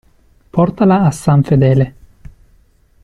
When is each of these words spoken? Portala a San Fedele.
Portala 0.49 1.03
a 1.05 1.11
San 1.11 1.43
Fedele. 1.43 1.87